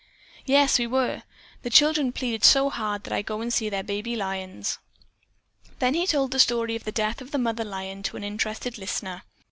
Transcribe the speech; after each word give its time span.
"Yes, 0.47 0.79
we 0.79 0.87
were. 0.87 1.21
The 1.61 1.69
children 1.69 2.11
pleaded 2.11 2.43
so 2.43 2.71
hard 2.71 3.03
that 3.03 3.13
I 3.13 3.21
go 3.21 3.39
and 3.39 3.53
see 3.53 3.69
their 3.69 3.83
baby 3.83 4.15
lions." 4.15 4.79
Then 5.77 5.93
he 5.93 6.07
told 6.07 6.31
the 6.31 6.39
story 6.39 6.75
of 6.75 6.85
the 6.85 6.91
death 6.91 7.21
of 7.21 7.29
the 7.29 7.37
mother 7.37 7.63
lion 7.63 8.01
to 8.05 8.17
an 8.17 8.23
interested 8.23 8.79
listener. 8.79 9.21